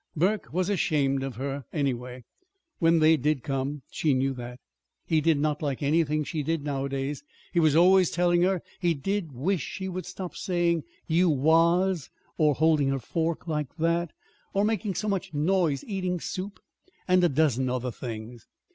Burke 0.15 0.51
was 0.51 0.67
ashamed 0.67 1.21
of 1.21 1.35
her, 1.35 1.63
anyway, 1.71 2.23
when 2.79 2.97
they 2.97 3.15
did 3.15 3.43
come. 3.43 3.83
She 3.91 4.15
knew 4.15 4.33
that. 4.33 4.59
He 5.05 5.21
did 5.21 5.37
not 5.37 5.61
like 5.61 5.83
anything 5.83 6.23
she 6.23 6.41
did 6.41 6.63
nowadays. 6.63 7.21
He 7.53 7.59
was 7.59 7.75
always 7.75 8.09
telling 8.09 8.41
her 8.41 8.63
he 8.79 8.95
did 8.95 9.31
wish 9.31 9.61
she 9.61 9.87
would 9.87 10.07
stop 10.07 10.35
saying 10.35 10.85
"you 11.05 11.29
was," 11.29 12.09
or 12.35 12.55
holding 12.55 12.87
her 12.87 12.97
fork 12.97 13.47
like 13.47 13.75
that, 13.77 14.09
or 14.55 14.63
making 14.65 14.95
so 14.95 15.07
much 15.07 15.35
noise 15.35 15.83
eating 15.83 16.19
soup, 16.19 16.59
and 17.07 17.23
a 17.23 17.29
dozen 17.29 17.69
other 17.69 17.91
things. 17.91 18.47